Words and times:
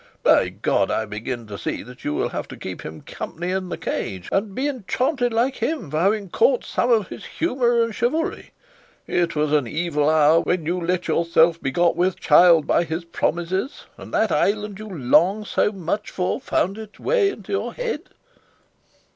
By 0.23 0.49
God, 0.49 0.89
I 0.89 1.05
begin 1.05 1.45
to 1.45 1.59
see 1.59 1.83
that 1.83 2.03
you 2.03 2.15
will 2.15 2.29
have 2.29 2.47
to 2.47 2.57
keep 2.57 2.81
him 2.83 3.01
company 3.01 3.51
in 3.51 3.69
the 3.69 3.77
cage, 3.77 4.29
and 4.31 4.55
be 4.55 4.67
enchanted 4.67 5.31
like 5.31 5.57
him 5.57 5.91
for 5.91 5.99
having 5.99 6.29
caught 6.29 6.63
some 6.65 6.89
of 6.89 7.09
his 7.09 7.23
humour 7.23 7.83
and 7.83 7.93
chivalry. 7.93 8.49
It 9.05 9.35
was 9.35 9.53
an 9.53 9.67
evil 9.67 10.09
hour 10.09 10.39
when 10.39 10.65
you 10.65 10.81
let 10.81 11.07
yourself 11.07 11.61
be 11.61 11.69
got 11.69 11.95
with 11.95 12.19
child 12.19 12.65
by 12.65 12.83
his 12.83 13.05
promises, 13.05 13.85
and 13.95 14.11
that 14.11 14.31
island 14.31 14.79
you 14.79 14.87
long 14.89 15.45
so 15.45 15.71
much 15.71 16.09
for 16.09 16.41
found 16.41 16.79
its 16.79 16.99
way 16.99 17.29
into 17.29 17.51
your 17.51 17.71
head." 17.71 18.09